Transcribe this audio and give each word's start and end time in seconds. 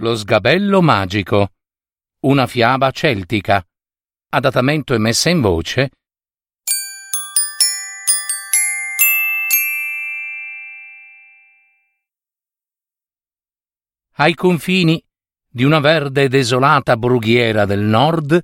Lo 0.00 0.14
sgabello 0.14 0.80
magico. 0.80 1.54
Una 2.20 2.46
fiaba 2.46 2.92
celtica. 2.92 3.66
Adattamento 4.28 4.94
e 4.94 4.98
messa 4.98 5.28
in 5.28 5.40
voce 5.40 5.90
ai 14.20 14.34
confini 14.34 15.02
di 15.48 15.64
una 15.64 15.80
verde 15.80 16.24
e 16.24 16.28
desolata 16.28 16.96
brughiera 16.96 17.64
del 17.64 17.80
nord 17.80 18.40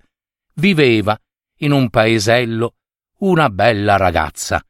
viveva 0.55 1.17
in 1.59 1.71
un 1.71 1.89
paesello 1.91 2.75
una 3.19 3.49
bella 3.49 3.97
ragazza. 3.97 4.65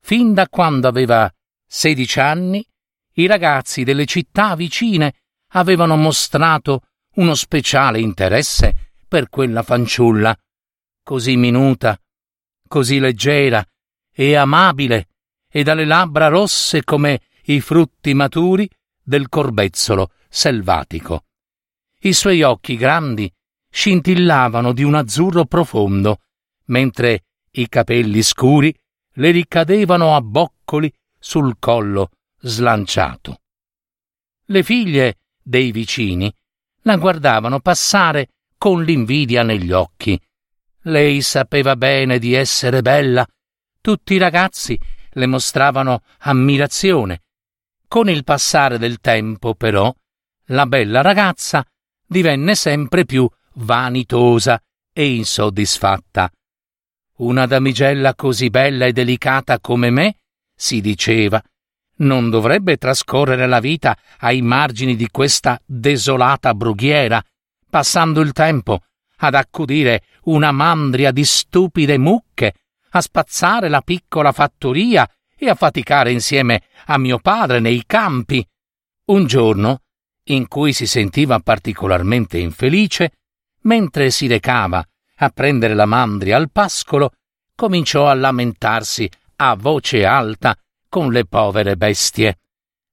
Fin 0.00 0.34
da 0.34 0.48
quando 0.48 0.86
aveva 0.86 1.32
sedici 1.66 2.20
anni, 2.20 2.66
i 3.14 3.26
ragazzi 3.26 3.84
delle 3.84 4.04
città 4.06 4.54
vicine 4.54 5.19
avevano 5.50 5.96
mostrato 5.96 6.82
uno 7.14 7.34
speciale 7.34 8.00
interesse 8.00 8.92
per 9.08 9.28
quella 9.28 9.62
fanciulla, 9.62 10.36
così 11.02 11.36
minuta, 11.36 11.98
così 12.68 12.98
leggera 12.98 13.64
e 14.12 14.36
amabile, 14.36 15.08
e 15.50 15.62
dalle 15.64 15.84
labbra 15.84 16.28
rosse 16.28 16.84
come 16.84 17.22
i 17.44 17.60
frutti 17.60 18.14
maturi 18.14 18.68
del 19.02 19.28
corbezzolo 19.28 20.12
selvatico. 20.28 21.24
I 22.02 22.12
suoi 22.12 22.42
occhi 22.42 22.76
grandi 22.76 23.32
scintillavano 23.68 24.72
di 24.72 24.84
un 24.84 24.94
azzurro 24.94 25.44
profondo, 25.44 26.20
mentre 26.66 27.24
i 27.52 27.68
capelli 27.68 28.22
scuri 28.22 28.72
le 29.14 29.30
ricadevano 29.32 30.14
a 30.14 30.20
boccoli 30.20 30.92
sul 31.18 31.56
collo 31.58 32.10
slanciato. 32.38 33.40
Le 34.44 34.62
figlie 34.62 35.18
dei 35.42 35.72
vicini 35.72 36.32
la 36.82 36.96
guardavano 36.96 37.60
passare 37.60 38.28
con 38.56 38.82
l'invidia 38.82 39.42
negli 39.42 39.72
occhi. 39.72 40.20
Lei 40.84 41.20
sapeva 41.22 41.76
bene 41.76 42.18
di 42.18 42.34
essere 42.34 42.82
bella. 42.82 43.26
Tutti 43.80 44.14
i 44.14 44.18
ragazzi 44.18 44.78
le 45.12 45.26
mostravano 45.26 46.02
ammirazione. 46.20 47.22
Con 47.86 48.08
il 48.08 48.24
passare 48.24 48.78
del 48.78 49.00
tempo, 49.00 49.54
però, 49.54 49.92
la 50.46 50.66
bella 50.66 51.00
ragazza 51.00 51.64
divenne 52.06 52.54
sempre 52.54 53.04
più 53.04 53.28
vanitosa 53.54 54.62
e 54.92 55.14
insoddisfatta. 55.14 56.30
Una 57.16 57.46
damigella 57.46 58.14
così 58.14 58.48
bella 58.48 58.86
e 58.86 58.92
delicata 58.92 59.60
come 59.60 59.90
me, 59.90 60.16
si 60.54 60.80
diceva, 60.80 61.42
non 62.00 62.30
dovrebbe 62.30 62.76
trascorrere 62.76 63.46
la 63.46 63.60
vita 63.60 63.96
ai 64.18 64.42
margini 64.42 64.96
di 64.96 65.08
questa 65.10 65.60
desolata 65.64 66.54
brughiera, 66.54 67.22
passando 67.68 68.20
il 68.20 68.32
tempo 68.32 68.82
ad 69.22 69.34
accudire 69.34 70.04
una 70.24 70.52
mandria 70.52 71.10
di 71.10 71.24
stupide 71.24 71.98
mucche, 71.98 72.54
a 72.90 73.00
spazzare 73.00 73.68
la 73.68 73.82
piccola 73.82 74.32
fattoria 74.32 75.08
e 75.36 75.48
a 75.48 75.54
faticare 75.54 76.10
insieme 76.10 76.62
a 76.86 76.98
mio 76.98 77.18
padre 77.18 77.60
nei 77.60 77.84
campi. 77.86 78.46
Un 79.06 79.26
giorno 79.26 79.82
in 80.24 80.48
cui 80.48 80.72
si 80.72 80.86
sentiva 80.86 81.38
particolarmente 81.40 82.38
infelice, 82.38 83.12
mentre 83.62 84.10
si 84.10 84.26
recava 84.26 84.84
a 85.22 85.28
prendere 85.30 85.74
la 85.74 85.86
mandria 85.86 86.36
al 86.36 86.50
pascolo, 86.50 87.12
cominciò 87.54 88.08
a 88.08 88.14
lamentarsi 88.14 89.10
a 89.36 89.54
voce 89.54 90.04
alta 90.04 90.56
con 90.90 91.12
le 91.12 91.24
povere 91.24 91.76
bestie. 91.76 92.40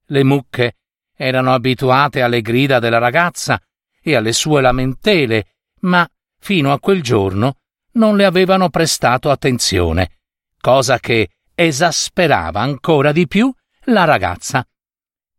Le 0.06 0.24
mucche 0.24 0.76
erano 1.14 1.52
abituate 1.52 2.22
alle 2.22 2.40
grida 2.40 2.78
della 2.78 2.98
ragazza 2.98 3.60
e 4.00 4.14
alle 4.14 4.32
sue 4.32 4.62
lamentele, 4.62 5.56
ma 5.80 6.08
fino 6.38 6.72
a 6.72 6.78
quel 6.78 7.02
giorno 7.02 7.56
non 7.92 8.16
le 8.16 8.24
avevano 8.24 8.70
prestato 8.70 9.30
attenzione, 9.30 10.20
cosa 10.60 11.00
che 11.00 11.30
esasperava 11.54 12.60
ancora 12.60 13.10
di 13.10 13.26
più 13.26 13.52
la 13.86 14.04
ragazza. 14.04 14.66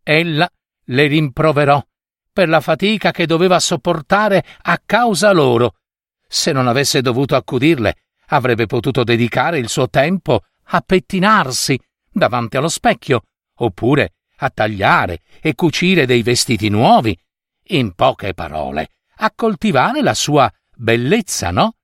Ella 0.03 0.47
le 0.85 1.07
rimproverò 1.07 1.81
per 2.33 2.49
la 2.49 2.59
fatica 2.59 3.11
che 3.11 3.25
doveva 3.25 3.59
sopportare 3.59 4.43
a 4.63 4.79
causa 4.85 5.31
loro. 5.31 5.75
Se 6.27 6.51
non 6.51 6.67
avesse 6.67 7.01
dovuto 7.01 7.35
accudirle, 7.35 7.95
avrebbe 8.27 8.65
potuto 8.65 9.03
dedicare 9.05 9.59
il 9.59 9.69
suo 9.69 9.89
tempo 9.89 10.43
a 10.71 10.81
pettinarsi 10.81 11.79
davanti 12.11 12.57
allo 12.57 12.69
specchio, 12.69 13.23
oppure 13.55 14.13
a 14.37 14.49
tagliare 14.49 15.21
e 15.41 15.55
cucire 15.55 16.05
dei 16.05 16.23
vestiti 16.23 16.69
nuovi. 16.69 17.17
In 17.71 17.93
poche 17.93 18.33
parole, 18.33 18.89
a 19.17 19.31
coltivare 19.35 20.01
la 20.01 20.13
sua 20.13 20.51
bellezza, 20.75 21.51
no? 21.51 21.75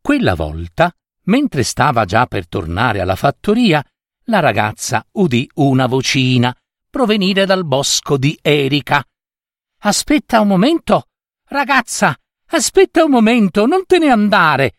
Quella 0.00 0.34
volta, 0.34 0.94
mentre 1.24 1.62
stava 1.62 2.04
già 2.04 2.26
per 2.26 2.48
tornare 2.48 3.00
alla 3.00 3.16
fattoria, 3.16 3.84
la 4.26 4.40
ragazza 4.40 5.06
udì 5.12 5.48
una 5.54 5.86
vocina 5.86 6.54
provenire 6.90 7.46
dal 7.46 7.64
bosco 7.64 8.18
di 8.18 8.38
Erika. 8.42 9.02
Aspetta 9.84 10.40
un 10.40 10.48
momento. 10.48 11.08
Ragazza, 11.46 12.16
aspetta 12.48 13.04
un 13.04 13.10
momento, 13.10 13.66
non 13.66 13.86
te 13.86 13.98
ne 13.98 14.10
andare. 14.10 14.74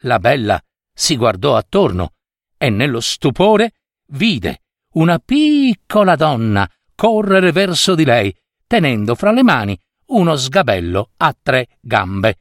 La 0.00 0.18
bella 0.18 0.60
si 0.92 1.16
guardò 1.16 1.56
attorno 1.56 2.14
e 2.58 2.68
nello 2.68 3.00
stupore 3.00 3.72
vide 4.12 4.62
una 4.94 5.18
piccola 5.18 6.16
donna 6.16 6.68
correre 6.94 7.52
verso 7.52 7.94
di 7.94 8.04
lei, 8.04 8.34
tenendo 8.66 9.14
fra 9.14 9.30
le 9.30 9.42
mani 9.42 9.78
uno 10.06 10.36
sgabello 10.36 11.12
a 11.18 11.34
tre 11.40 11.78
gambe. 11.80 12.38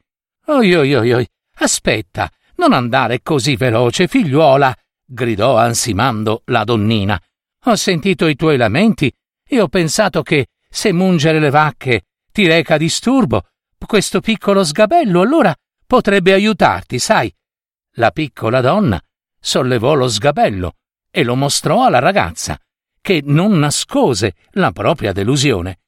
Oi 0.47 0.75
oi 0.75 0.95
oi 0.95 1.13
oi, 1.13 1.29
aspetta, 1.59 2.29
non 2.55 2.73
andare 2.73 3.21
così 3.21 3.55
veloce, 3.55 4.07
figliuola, 4.07 4.75
gridò 5.05 5.57
ansimando 5.57 6.41
la 6.45 6.63
donnina. 6.63 7.19
Ho 7.65 7.75
sentito 7.75 8.27
i 8.27 8.35
tuoi 8.35 8.57
lamenti 8.57 9.11
e 9.47 9.61
ho 9.61 9.67
pensato 9.67 10.21
che 10.23 10.47
se 10.69 10.91
mungere 10.91 11.39
le 11.39 11.49
vacche 11.49 12.05
ti 12.31 12.47
reca 12.47 12.77
disturbo, 12.77 13.45
questo 13.85 14.19
piccolo 14.19 14.63
sgabello 14.63 15.21
allora 15.21 15.55
potrebbe 15.87 16.33
aiutarti, 16.33 16.99
sai. 16.99 17.33
La 17.95 18.11
piccola 18.11 18.61
donna 18.61 19.01
sollevò 19.39 19.93
lo 19.93 20.07
sgabello 20.07 20.75
e 21.11 21.23
lo 21.23 21.35
mostrò 21.35 21.85
alla 21.85 21.99
ragazza, 21.99 22.57
che 23.01 23.21
non 23.23 23.59
nascose 23.59 24.35
la 24.51 24.71
propria 24.71 25.11
delusione. 25.11 25.79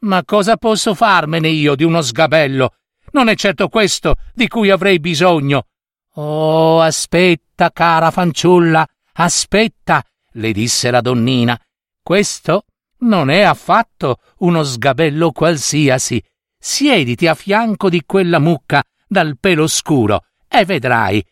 Ma 0.00 0.24
cosa 0.24 0.56
posso 0.56 0.94
farmene 0.94 1.48
io 1.48 1.76
di 1.76 1.84
uno 1.84 2.00
sgabello? 2.00 2.74
Non 3.12 3.28
è 3.28 3.36
certo 3.36 3.68
questo 3.68 4.16
di 4.32 4.48
cui 4.48 4.70
avrei 4.70 4.98
bisogno. 4.98 5.66
Oh, 6.14 6.80
aspetta, 6.80 7.70
cara 7.70 8.10
fanciulla, 8.10 8.86
aspetta, 9.14 10.02
le 10.32 10.52
disse 10.52 10.90
la 10.90 11.00
donnina. 11.00 11.58
Questo 12.02 12.64
non 13.00 13.30
è 13.30 13.42
affatto 13.42 14.18
uno 14.38 14.62
sgabello 14.62 15.30
qualsiasi. 15.30 16.22
Siediti 16.58 17.26
a 17.26 17.34
fianco 17.34 17.88
di 17.88 18.02
quella 18.06 18.38
mucca 18.38 18.82
dal 19.06 19.36
pelo 19.38 19.66
scuro 19.66 20.26
e 20.48 20.64
vedrai. 20.64 21.24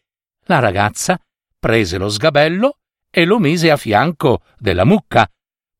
La 0.45 0.59
ragazza 0.59 1.19
prese 1.59 1.99
lo 1.99 2.09
sgabello 2.09 2.80
e 3.11 3.25
lo 3.25 3.39
mise 3.39 3.71
a 3.71 3.77
fianco 3.77 4.43
della 4.59 4.85
mucca. 4.85 5.29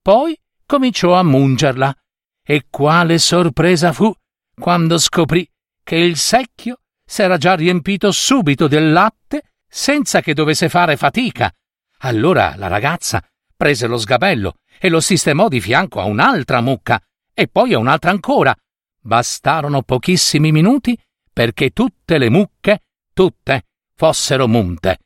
Poi 0.03 0.37
cominciò 0.67 1.15
a 1.15 1.23
mungerla. 1.23 1.95
E 2.43 2.67
quale 2.69 3.19
sorpresa 3.19 3.93
fu 3.93 4.13
quando 4.59 4.99
scoprì 4.99 5.49
che 5.83 5.97
il 5.97 6.17
secchio 6.17 6.81
s'era 7.05 7.37
già 7.37 7.55
riempito 7.55 8.11
subito 8.11 8.67
del 8.67 8.93
latte 8.93 9.53
senza 9.69 10.21
che 10.21 10.35
dovesse 10.35 10.69
fare 10.69 10.97
fatica. 10.97 11.53
Allora 11.99 12.57
la 12.57 12.67
ragazza 12.67 13.25
prese 13.57 13.87
lo 13.87 13.99
sgabello 13.99 14.55
e 14.81 14.89
lo 14.89 15.01
sistemò 15.01 15.49
di 15.49 15.61
fianco 15.61 16.01
a 16.01 16.05
un'altra 16.05 16.61
mucca 16.61 17.01
e 17.33 17.47
poi 17.47 17.75
a 17.75 17.79
un'altra 17.79 18.11
ancora. 18.11 18.57
Bastarono 19.01 19.83
pochissimi 19.83 20.51
minuti 20.51 20.99
perché 21.33 21.71
tutte 21.71 22.19
le 22.19 22.31
mucche, 22.31 22.83
tutte, 23.13 23.67
fossero 23.95 24.49
munte. 24.49 24.99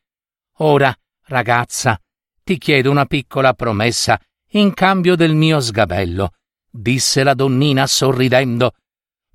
Ora, 0.59 0.97
ragazza, 1.27 1.99
ti 2.45 2.59
chiedo 2.59 2.91
una 2.91 3.07
piccola 3.07 3.55
promessa 3.55 4.21
in 4.51 4.75
cambio 4.75 5.17
del 5.17 5.35
mio 5.35 5.61
sgabello, 5.61 6.35
disse 6.71 7.25
la 7.25 7.35
donnina 7.35 7.87
sorridendo. 7.87 8.75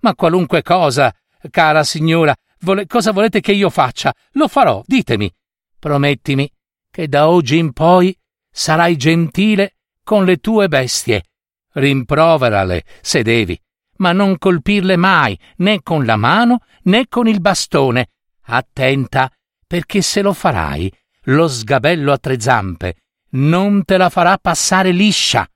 Ma 0.02 0.16
qualunque 0.16 0.62
cosa, 0.62 1.14
cara 1.50 1.84
signora, 1.84 2.34
vole- 2.62 2.86
cosa 2.86 3.12
volete 3.12 3.42
che 3.42 3.52
io 3.52 3.70
faccia? 3.70 4.14
Lo 4.34 4.48
farò, 4.48 4.82
ditemi. 4.86 5.30
Promettimi 5.78 6.50
che 6.92 7.08
da 7.08 7.28
oggi 7.30 7.58
in 7.58 7.74
poi 7.74 8.16
sarai 8.52 8.96
gentile 8.96 9.78
con 10.04 10.24
le 10.24 10.38
tue 10.38 10.68
bestie. 10.68 11.24
Rimproverale, 11.72 12.84
se 13.02 13.24
devi, 13.24 13.60
ma 13.98 14.12
non 14.12 14.38
colpirle 14.38 14.96
mai, 14.96 15.38
né 15.58 15.82
con 15.82 16.06
la 16.06 16.16
mano 16.16 16.60
né 16.84 17.08
con 17.08 17.28
il 17.28 17.42
bastone. 17.42 18.10
Attenta, 18.44 19.32
perché 19.68 20.02
se 20.02 20.22
lo 20.22 20.34
farai, 20.34 20.92
lo 21.24 21.48
sgabello 21.48 22.12
a 22.12 22.18
tre 22.18 22.40
zampe 22.40 22.96
non 23.32 23.84
te 23.86 23.98
la 23.98 24.10
farà 24.10 24.38
passare 24.38 24.92
liscia. 24.92 25.48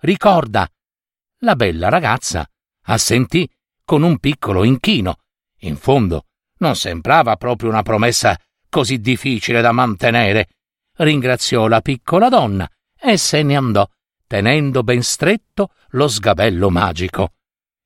Ricorda. 0.00 0.68
La 1.38 1.56
bella 1.56 1.88
ragazza 1.88 2.46
assentì 2.86 3.48
con 3.84 4.02
un 4.02 4.18
piccolo 4.18 4.64
inchino. 4.64 5.18
In 5.60 5.76
fondo, 5.76 6.26
non 6.58 6.76
sembrava 6.76 7.36
proprio 7.36 7.70
una 7.70 7.82
promessa 7.82 8.38
così 8.68 8.98
difficile 8.98 9.60
da 9.60 9.72
mantenere. 9.72 10.48
Ringraziò 10.96 11.68
la 11.68 11.80
piccola 11.80 12.28
donna 12.28 12.68
e 12.98 13.16
se 13.16 13.42
ne 13.42 13.56
andò, 13.56 13.88
tenendo 14.26 14.82
ben 14.82 15.02
stretto 15.02 15.72
lo 15.90 16.08
sgabello 16.08 16.70
magico. 16.70 17.32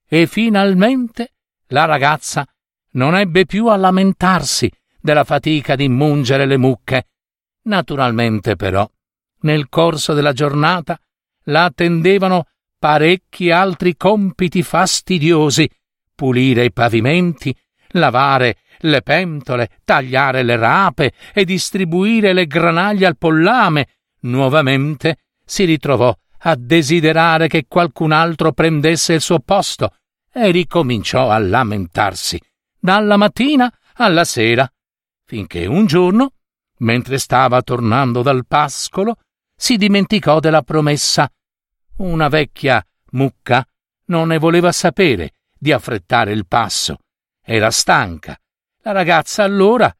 E 0.07 0.27
finalmente 0.27 1.33
la 1.67 1.85
ragazza 1.85 2.45
non 2.91 3.15
ebbe 3.15 3.45
più 3.45 3.67
a 3.67 3.75
lamentarsi 3.75 4.71
della 4.99 5.23
fatica 5.23 5.75
di 5.75 5.87
mungere 5.87 6.45
le 6.45 6.57
mucche. 6.57 7.07
Naturalmente, 7.67 8.55
però, 8.55 8.89
nel 9.41 9.67
corso 9.69 10.13
della 10.13 10.33
giornata 10.33 10.99
la 11.43 11.65
attendevano 11.65 12.47
parecchi 12.79 13.51
altri 13.51 13.97
compiti 13.97 14.63
fastidiosi 14.63 15.69
pulire 16.15 16.65
i 16.65 16.71
pavimenti, 16.71 17.55
lavare 17.89 18.57
le 18.79 19.01
pentole, 19.01 19.69
tagliare 19.83 20.43
le 20.43 20.55
rape 20.55 21.11
e 21.33 21.45
distribuire 21.45 22.33
le 22.33 22.47
granaglie 22.47 23.05
al 23.05 23.17
pollame. 23.17 23.87
Nuovamente 24.21 25.17
si 25.45 25.63
ritrovò 25.65 26.15
a 26.39 26.55
desiderare 26.55 27.47
che 27.47 27.65
qualcun 27.67 28.11
altro 28.11 28.51
prendesse 28.53 29.13
il 29.13 29.21
suo 29.21 29.39
posto 29.39 29.93
e 30.31 30.51
ricominciò 30.51 31.29
a 31.29 31.37
lamentarsi 31.37 32.39
dalla 32.79 33.17
mattina 33.17 33.71
alla 33.95 34.23
sera, 34.23 34.71
finché 35.25 35.65
un 35.65 35.85
giorno, 35.85 36.33
mentre 36.79 37.17
stava 37.17 37.61
tornando 37.61 38.21
dal 38.21 38.45
pascolo, 38.45 39.17
si 39.55 39.77
dimenticò 39.77 40.39
della 40.39 40.61
promessa. 40.61 41.31
Una 41.97 42.27
vecchia 42.27 42.85
mucca 43.11 43.67
non 44.05 44.27
ne 44.27 44.37
voleva 44.37 44.71
sapere 44.71 45.33
di 45.57 45.71
affrettare 45.71 46.31
il 46.31 46.45
passo. 46.45 46.99
Era 47.43 47.71
stanca. 47.71 48.39
La 48.83 48.91
ragazza 48.91 49.43
allora 49.43 49.93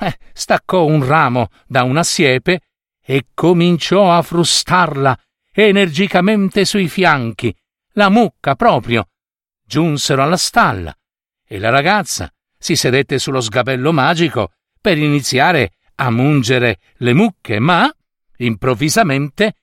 eh, 0.00 0.18
staccò 0.32 0.84
un 0.84 1.06
ramo 1.06 1.48
da 1.66 1.84
una 1.84 2.02
siepe 2.02 2.60
e 3.00 3.26
cominciò 3.34 4.12
a 4.12 4.22
frustarla 4.22 5.18
energicamente 5.52 6.64
sui 6.64 6.88
fianchi, 6.88 7.54
la 7.92 8.08
mucca 8.08 8.54
proprio. 8.56 9.08
Giunsero 9.64 10.22
alla 10.22 10.36
stalla 10.36 10.94
e 11.46 11.58
la 11.58 11.70
ragazza 11.70 12.32
si 12.58 12.76
sedette 12.76 13.18
sullo 13.18 13.40
sgabello 13.40 13.92
magico 13.92 14.52
per 14.80 14.98
iniziare 14.98 15.72
a 15.96 16.10
mungere 16.10 16.78
le 16.96 17.12
mucche, 17.12 17.58
ma 17.58 17.90
improvvisamente 18.38 19.54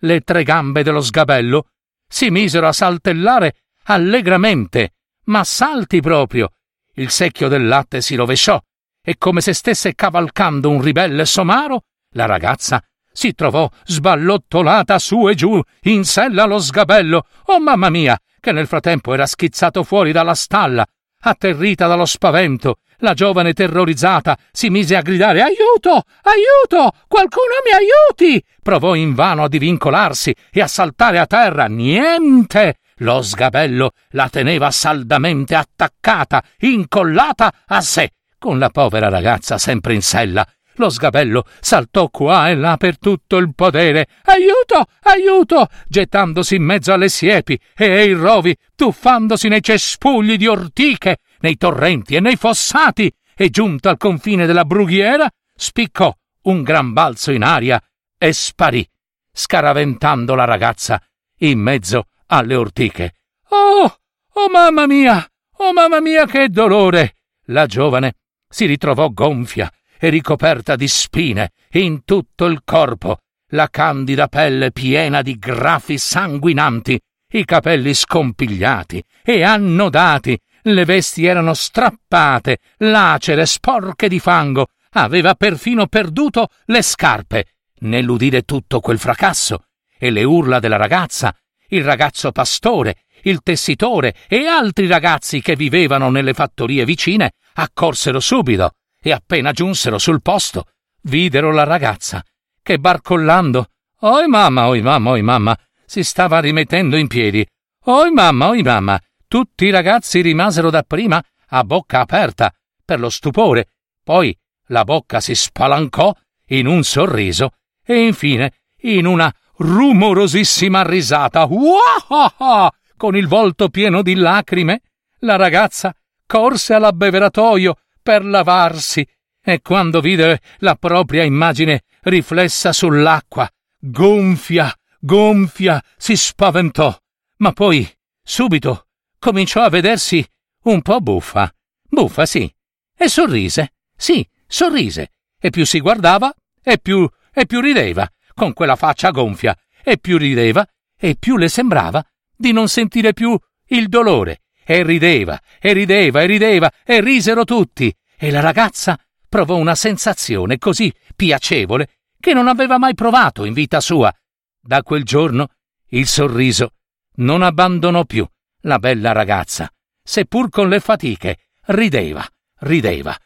le 0.00 0.20
tre 0.20 0.42
gambe 0.42 0.82
dello 0.82 1.00
sgabello 1.00 1.66
si 2.06 2.30
misero 2.30 2.68
a 2.68 2.72
saltellare 2.72 3.54
allegramente, 3.84 4.94
ma 5.24 5.44
salti 5.44 6.00
proprio. 6.00 6.52
Il 6.94 7.10
secchio 7.10 7.48
del 7.48 7.66
latte 7.66 8.00
si 8.00 8.14
rovesciò 8.14 8.60
e 9.02 9.16
come 9.16 9.40
se 9.40 9.52
stesse 9.52 9.94
cavalcando 9.94 10.68
un 10.68 10.82
ribelle 10.82 11.24
somaro, 11.24 11.84
la 12.10 12.26
ragazza 12.26 12.82
si 13.10 13.34
trovò 13.34 13.68
sballottolata 13.84 14.98
su 14.98 15.28
e 15.28 15.34
giù 15.34 15.60
in 15.82 16.04
sella 16.04 16.44
allo 16.44 16.58
sgabello. 16.58 17.26
Oh 17.46 17.58
mamma 17.58 17.90
mia, 17.90 18.16
che 18.38 18.52
nel 18.52 18.68
frattempo 18.68 19.12
era 19.12 19.26
schizzato 19.26 19.82
fuori 19.82 20.12
dalla 20.12 20.34
stalla. 20.34 20.86
Atterrita 21.20 21.88
dallo 21.88 22.04
spavento, 22.04 22.78
la 22.98 23.14
giovane 23.14 23.52
terrorizzata 23.52 24.36
si 24.50 24.70
mise 24.70 24.96
a 24.96 25.02
gridare 25.02 25.42
Aiuto! 25.42 26.02
Aiuto! 26.22 26.92
Qualcuno 27.06 27.54
mi 27.64 27.72
aiuti! 27.72 28.44
Provò 28.62 28.94
invano 28.94 29.44
a 29.44 29.48
divincolarsi 29.48 30.34
e 30.50 30.60
a 30.60 30.66
saltare 30.66 31.18
a 31.18 31.26
terra. 31.26 31.66
Niente! 31.66 32.78
Lo 32.98 33.22
sgabello 33.22 33.92
la 34.10 34.28
teneva 34.28 34.70
saldamente 34.70 35.54
attaccata, 35.54 36.42
incollata 36.58 37.52
a 37.66 37.80
sé, 37.80 38.10
con 38.38 38.58
la 38.58 38.70
povera 38.70 39.08
ragazza 39.08 39.56
sempre 39.56 39.94
in 39.94 40.02
sella. 40.02 40.44
Lo 40.78 40.90
sgabello 40.90 41.44
saltò 41.60 42.08
qua 42.08 42.50
e 42.50 42.54
là 42.54 42.76
per 42.76 42.98
tutto 42.98 43.36
il 43.36 43.52
podere. 43.52 44.06
Aiuto! 44.24 44.86
Aiuto! 45.02 45.68
gettandosi 45.88 46.54
in 46.54 46.62
mezzo 46.62 46.92
alle 46.92 47.08
siepi 47.08 47.58
e 47.76 47.90
ai 47.90 48.12
rovi, 48.12 48.56
tuffandosi 48.76 49.48
nei 49.48 49.60
cespugli 49.60 50.36
di 50.36 50.46
ortiche, 50.46 51.18
nei 51.40 51.56
torrenti 51.56 52.14
e 52.14 52.20
nei 52.20 52.36
fossati, 52.36 53.12
e 53.34 53.50
giunto 53.50 53.88
al 53.88 53.96
confine 53.96 54.46
della 54.46 54.64
brughiera, 54.64 55.28
spiccò 55.54 56.14
un 56.42 56.62
gran 56.62 56.92
balzo 56.92 57.32
in 57.32 57.42
aria 57.42 57.82
e 58.16 58.32
sparì, 58.32 58.88
scaraventando 59.32 60.36
la 60.36 60.44
ragazza 60.44 61.02
in 61.38 61.58
mezzo 61.58 62.06
alle 62.26 62.54
ortiche. 62.54 63.14
Oh! 63.48 63.98
Oh 64.32 64.48
mamma 64.48 64.86
mia! 64.86 65.28
Oh 65.56 65.72
mamma 65.72 66.00
mia, 66.00 66.24
che 66.26 66.48
dolore! 66.48 67.14
La 67.46 67.66
giovane 67.66 68.14
si 68.48 68.66
ritrovò 68.66 69.08
gonfia 69.08 69.68
e 69.98 70.08
ricoperta 70.08 70.76
di 70.76 70.88
spine 70.88 71.50
in 71.72 72.04
tutto 72.04 72.46
il 72.46 72.62
corpo, 72.64 73.18
la 73.52 73.68
candida 73.68 74.28
pelle 74.28 74.72
piena 74.72 75.22
di 75.22 75.38
grafi 75.38 75.98
sanguinanti, 75.98 76.98
i 77.32 77.44
capelli 77.44 77.92
scompigliati 77.92 79.02
e 79.22 79.42
annodati, 79.42 80.38
le 80.62 80.84
vesti 80.84 81.24
erano 81.24 81.54
strappate, 81.54 82.58
lacere, 82.78 83.46
sporche 83.46 84.08
di 84.08 84.18
fango, 84.18 84.68
aveva 84.92 85.34
perfino 85.34 85.86
perduto 85.86 86.48
le 86.66 86.82
scarpe. 86.82 87.44
Nell'udire 87.80 88.42
tutto 88.42 88.80
quel 88.80 88.98
fracasso 88.98 89.64
e 89.96 90.10
le 90.10 90.24
urla 90.24 90.58
della 90.58 90.76
ragazza, 90.76 91.34
il 91.68 91.84
ragazzo 91.84 92.32
pastore, 92.32 93.04
il 93.22 93.40
tessitore 93.42 94.14
e 94.28 94.46
altri 94.46 94.86
ragazzi 94.86 95.40
che 95.40 95.54
vivevano 95.54 96.10
nelle 96.10 96.34
fattorie 96.34 96.84
vicine 96.84 97.32
accorsero 97.54 98.20
subito 98.20 98.72
e 99.00 99.12
appena 99.12 99.52
giunsero 99.52 99.98
sul 99.98 100.22
posto 100.22 100.66
videro 101.02 101.52
la 101.52 101.64
ragazza 101.64 102.24
che 102.62 102.78
barcollando 102.78 103.66
Oi 104.00 104.28
mamma, 104.28 104.68
oi 104.68 104.80
mamma, 104.80 105.10
oi 105.10 105.22
mamma 105.22 105.58
si 105.84 106.04
stava 106.04 106.38
rimettendo 106.38 106.96
in 106.96 107.08
piedi. 107.08 107.44
Oi 107.86 108.12
mamma, 108.12 108.48
oi 108.48 108.62
mamma 108.62 109.00
tutti 109.26 109.66
i 109.66 109.70
ragazzi 109.70 110.20
rimasero 110.20 110.70
dapprima 110.70 111.20
a 111.48 111.64
bocca 111.64 112.00
aperta 112.00 112.52
per 112.84 113.00
lo 113.00 113.10
stupore, 113.10 113.68
poi 114.02 114.36
la 114.68 114.84
bocca 114.84 115.20
si 115.20 115.34
spalancò 115.34 116.14
in 116.46 116.66
un 116.66 116.82
sorriso 116.84 117.54
e 117.84 118.06
infine 118.06 118.52
in 118.82 119.04
una 119.04 119.34
rumorosissima 119.56 120.82
risata. 120.82 121.46
Uah! 121.48 122.72
Con 122.96 123.16
il 123.16 123.26
volto 123.26 123.68
pieno 123.68 124.02
di 124.02 124.14
lacrime, 124.14 124.82
la 125.20 125.36
ragazza 125.36 125.94
corse 126.24 126.74
all'abbeveratoio 126.74 127.76
per 128.08 128.24
lavarsi 128.24 129.06
e 129.44 129.60
quando 129.60 130.00
vide 130.00 130.40
la 130.60 130.76
propria 130.76 131.24
immagine 131.24 131.82
riflessa 132.04 132.72
sull'acqua, 132.72 133.46
gonfia, 133.78 134.74
gonfia, 134.98 135.84
si 135.98 136.16
spaventò, 136.16 136.96
ma 137.36 137.52
poi, 137.52 137.86
subito, 138.22 138.86
cominciò 139.18 139.60
a 139.60 139.68
vedersi 139.68 140.26
un 140.62 140.80
po' 140.80 141.02
buffa. 141.02 141.54
Buffa, 141.86 142.24
sì. 142.24 142.50
E 142.96 143.08
sorrise. 143.10 143.74
Sì, 143.94 144.26
sorrise. 144.46 145.12
E 145.38 145.50
più 145.50 145.66
si 145.66 145.78
guardava, 145.78 146.34
e 146.62 146.78
più, 146.78 147.06
e 147.30 147.44
più 147.44 147.60
rideva, 147.60 148.10
con 148.32 148.54
quella 148.54 148.76
faccia 148.76 149.10
gonfia. 149.10 149.54
E 149.84 149.98
più 149.98 150.16
rideva, 150.16 150.66
e 150.98 151.14
più 151.18 151.36
le 151.36 151.50
sembrava 151.50 152.02
di 152.34 152.52
non 152.52 152.68
sentire 152.68 153.12
più 153.12 153.38
il 153.66 153.88
dolore 153.88 154.44
e 154.70 154.82
rideva, 154.82 155.40
e 155.58 155.72
rideva, 155.72 156.20
e 156.20 156.26
rideva, 156.26 156.70
e 156.84 157.00
risero 157.00 157.44
tutti, 157.44 157.90
e 158.18 158.30
la 158.30 158.40
ragazza 158.40 159.00
provò 159.26 159.56
una 159.56 159.74
sensazione 159.74 160.58
così 160.58 160.94
piacevole 161.16 161.88
che 162.20 162.34
non 162.34 162.48
aveva 162.48 162.76
mai 162.76 162.92
provato 162.92 163.46
in 163.46 163.54
vita 163.54 163.80
sua. 163.80 164.14
Da 164.60 164.82
quel 164.82 165.04
giorno 165.04 165.48
il 165.88 166.06
sorriso 166.06 166.74
non 167.14 167.40
abbandonò 167.40 168.04
più 168.04 168.28
la 168.62 168.78
bella 168.78 169.12
ragazza, 169.12 169.72
seppur 170.02 170.50
con 170.50 170.68
le 170.68 170.80
fatiche, 170.80 171.38
rideva, 171.68 172.26
rideva. 172.58 173.16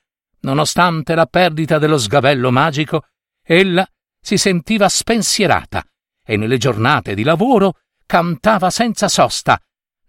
Nonostante 0.42 1.16
la 1.16 1.26
perdita 1.26 1.78
dello 1.78 1.98
sgabello 1.98 2.52
magico, 2.52 3.06
ella 3.42 3.84
si 4.20 4.36
sentiva 4.36 4.88
spensierata 4.88 5.84
e 6.24 6.36
nelle 6.36 6.58
giornate 6.58 7.16
di 7.16 7.24
lavoro 7.24 7.80
cantava 8.06 8.70
senza 8.70 9.08
sosta. 9.08 9.60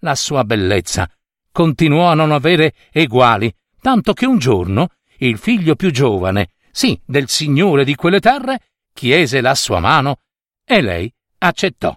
La 0.01 0.13
sua 0.13 0.43
bellezza 0.43 1.09
continuò 1.53 2.09
a 2.09 2.15
non 2.15 2.31
avere 2.31 2.73
eguali, 2.91 3.53
tanto 3.79 4.11
che 4.11 4.25
un 4.25 4.39
giorno 4.39 4.89
il 5.19 5.37
figlio 5.37 5.75
più 5.75 5.91
giovane, 5.91 6.49
sì, 6.71 6.99
del 7.05 7.29
signore 7.29 7.85
di 7.85 7.95
quelle 7.95 8.19
terre, 8.19 8.59
chiese 8.91 9.39
la 9.39 9.55
sua 9.55 9.79
mano 9.79 10.17
e 10.65 10.81
lei 10.81 11.13
accettò. 11.37 11.95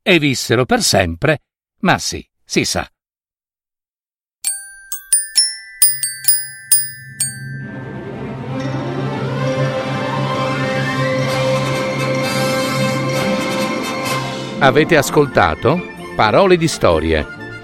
E 0.00 0.18
vissero 0.18 0.64
per 0.64 0.82
sempre, 0.82 1.40
ma 1.80 1.98
sì, 1.98 2.26
si 2.44 2.64
sa. 2.64 2.88
Avete 14.60 14.96
ascoltato 14.96 15.90
Parole 16.14 16.56
di 16.56 16.68
storie, 16.68 17.41